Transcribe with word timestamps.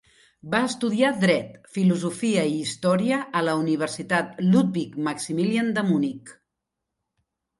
Va 0.51 0.59
estudiar 0.67 1.09
dret, 1.23 1.59
filosofia 1.73 2.45
i 2.53 2.55
història 2.61 3.19
a 3.41 3.43
la 3.49 3.55
Universitat 3.59 4.41
Ludwig-Maximilian 4.55 5.69
de 5.77 5.87
Munic. 5.91 6.35